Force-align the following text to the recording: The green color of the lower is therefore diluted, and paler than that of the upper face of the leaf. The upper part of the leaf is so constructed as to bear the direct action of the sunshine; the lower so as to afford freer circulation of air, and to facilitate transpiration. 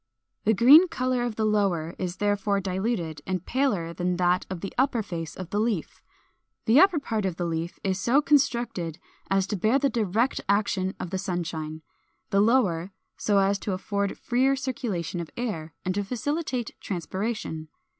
The 0.45 0.55
green 0.55 0.87
color 0.87 1.21
of 1.21 1.35
the 1.35 1.45
lower 1.45 1.93
is 1.99 2.15
therefore 2.15 2.59
diluted, 2.59 3.21
and 3.27 3.45
paler 3.45 3.93
than 3.93 4.17
that 4.17 4.47
of 4.49 4.61
the 4.61 4.73
upper 4.75 5.03
face 5.03 5.35
of 5.35 5.51
the 5.51 5.59
leaf. 5.59 6.01
The 6.65 6.79
upper 6.79 6.97
part 6.97 7.23
of 7.23 7.35
the 7.35 7.45
leaf 7.45 7.77
is 7.83 7.99
so 7.99 8.19
constructed 8.19 8.97
as 9.29 9.45
to 9.45 9.55
bear 9.55 9.77
the 9.77 9.91
direct 9.91 10.41
action 10.49 10.95
of 10.99 11.11
the 11.11 11.19
sunshine; 11.19 11.83
the 12.31 12.41
lower 12.41 12.89
so 13.15 13.37
as 13.37 13.59
to 13.59 13.73
afford 13.73 14.17
freer 14.17 14.55
circulation 14.55 15.19
of 15.19 15.29
air, 15.37 15.75
and 15.85 15.93
to 15.93 16.03
facilitate 16.03 16.71
transpiration. 16.79 17.67